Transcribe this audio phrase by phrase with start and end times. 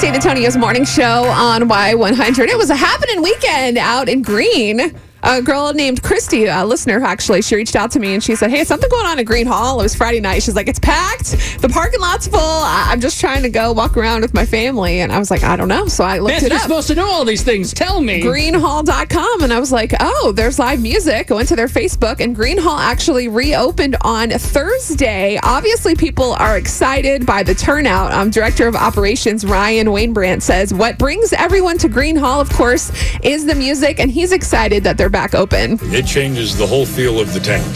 [0.00, 2.48] San Antonio's morning show on Y100.
[2.48, 4.98] It was a happening weekend out in Gruene.
[5.22, 8.50] A girl named Christy, a listener actually, she reached out to me and she said,
[8.50, 9.80] Hey, something going on at Gruene Hall.
[9.80, 10.42] It was Friday night.
[10.42, 11.60] She's like, It's packed.
[11.60, 12.40] The parking lot's full.
[12.40, 15.00] I'm just trying to go walk around with my family.
[15.00, 15.86] And I was like, I don't know.
[15.86, 16.62] So I looked Beth, it you're up.
[16.62, 17.74] supposed to know all these things.
[17.74, 18.22] Tell me.
[18.22, 21.30] gruenehall.com and I was like, oh, there's live music.
[21.30, 25.38] I went to their Facebook and Gruene Hall actually reopened on Thursday.
[25.42, 28.12] Obviously, people are excited by the turnout.
[28.12, 32.90] Um, Director of Operations Ryan Wainbrandt says what brings everyone to Gruene Hall, of course,
[33.22, 35.78] is the music, and he's excited that they're back open.
[35.82, 37.68] It changes the whole feel of the town.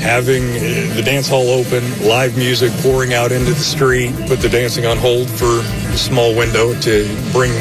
[0.00, 4.48] Having uh, the dance hall open, live music pouring out into the street, put the
[4.48, 5.62] dancing on hold for
[5.96, 7.52] small window to bring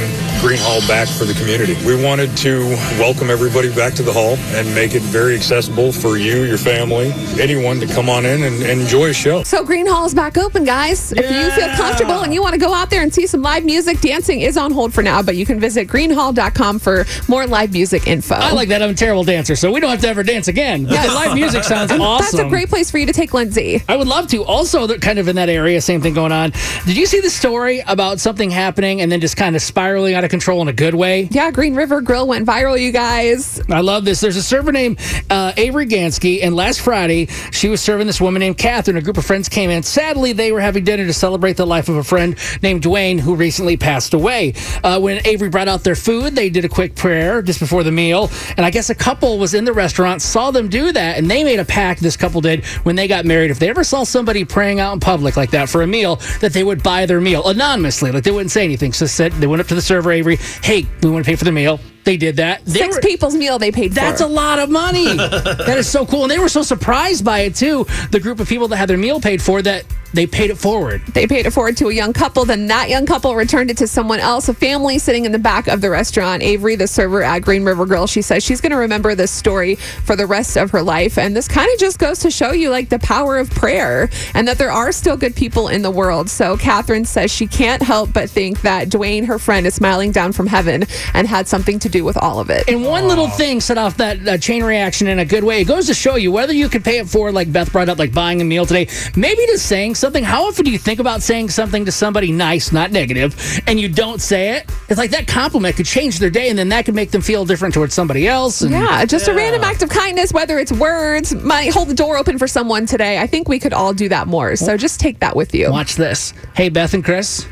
[0.42, 1.76] Gruene Hall back for the community.
[1.86, 2.62] We wanted to
[2.98, 7.12] welcome everybody back to the hall and make it very accessible for you, your family,
[7.40, 9.44] anyone to come on in and, and enjoy a show.
[9.44, 11.12] So Gruene Hall is back open, guys.
[11.12, 13.66] If you feel comfortable and you want to go out there and see some live
[13.66, 17.72] music, dancing is on hold for now, but you can visit gruenehall.com for more live
[17.74, 18.36] music info.
[18.36, 18.82] I like that.
[18.82, 20.88] I'm a terrible dancer, so we don't have to ever dance again.
[20.92, 21.08] Yes.
[21.08, 22.38] The live music sounds And awesome.
[22.38, 23.82] That's a great place for you to take Lindsay.
[23.88, 24.44] I would love to.
[24.44, 26.52] Also, kind of in that area, same thing going on.
[26.86, 30.24] Did you see the story about something happening and then just kind of spiraling out
[30.24, 31.28] of control in a good way?
[31.32, 33.62] Yeah, Gruene River Grill went viral, you guys.
[33.70, 34.22] I love this.
[34.22, 38.40] There's a server named uh, Avery Gansky, and last Friday she was serving this woman
[38.40, 38.98] named Catherine.
[38.98, 39.84] A group of friends came in.
[39.84, 43.36] Sadly, they were having dinner to celebrate the life of a friend named Dwayne, who
[43.36, 44.54] recently passed away.
[44.84, 47.92] Uh, when Avery brought out their food, they did a quick prayer just before the
[47.92, 51.30] meal, and I guess a couple was in the restaurant, saw them do that, and
[51.30, 52.02] they made a pact.
[52.02, 53.52] This couple did when they got married.
[53.52, 56.54] If they ever saw somebody praying out in public like that for a meal, that
[56.54, 58.94] they would buy their meal anonymously, like they wouldn't say anything.
[58.94, 61.46] So said they went up to the server, Avery, "Hey, we want to pay for
[61.46, 62.66] the meal." They did that.
[62.66, 64.28] They Six were- people's meal they paid that's for.
[64.28, 65.06] a lot of money.
[65.18, 66.24] that is so cool.
[66.24, 67.86] And they were so surprised by it, too.
[68.10, 71.02] The group of people that had their meal paid for, that they paid it forward.
[71.08, 72.46] They paid it forward to a young couple.
[72.46, 75.68] Then that young couple returned it to someone else, a family sitting in the back
[75.68, 76.44] of the restaurant.
[76.44, 79.76] Avery, the server at Gruene River Grill, she says she's going to remember this story
[79.76, 81.18] for the rest of her life.
[81.18, 84.48] And this kind of just goes to show you like the power of prayer and
[84.48, 86.30] that there are still good people in the world.
[86.30, 90.34] So Catherine says she can't help but think that Dwayne, her friend, is smiling down
[90.34, 90.84] from heaven
[91.14, 92.68] and had something to do with all of it.
[92.68, 95.62] And one little thing set off that uh, chain reaction in a good way.
[95.62, 97.98] It goes to show you whether you could pay it forward, like Beth brought up,
[97.98, 100.24] like buying a meal today, maybe just saying something.
[100.24, 103.88] How often do you think about saying something to somebody nice, not negative, and you
[103.88, 104.70] don't say it?
[104.90, 107.46] It's like that compliment could change their day, and then that could make them feel
[107.46, 108.62] different towards somebody else.
[108.62, 112.18] And Yeah, just a random act of kindness, whether it's words, might hold the door
[112.18, 113.20] open for someone today.
[113.20, 114.56] I think we could all do that more.
[114.58, 115.72] So just take that with you.
[115.72, 116.34] Watch this.
[116.56, 117.48] Hey, Beth and Chris,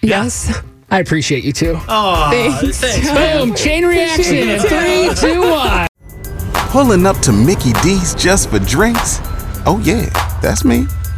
[0.00, 0.62] Yes.
[0.90, 1.76] I appreciate you too.
[1.76, 2.80] Thanks.
[3.12, 5.88] Boom, chain reaction three, two, one.
[6.70, 9.18] Pulling up to Mickey D's just for drinks?
[9.66, 10.08] Oh, yeah,
[10.40, 10.86] that's me.